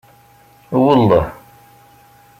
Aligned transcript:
Welleh. 0.85 1.27